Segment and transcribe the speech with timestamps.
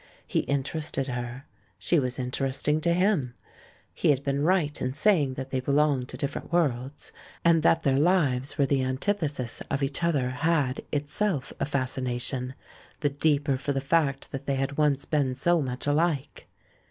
[0.25, 1.45] He interested her;
[1.77, 3.35] she was interesting to him.
[3.93, 7.11] He had been right in saying that they belonged to different worlds;
[7.45, 12.55] and that their lives were the antithesis of each other had, itself, a fascination—
[13.01, 16.47] the deeper for the fact that they had once been so much alike.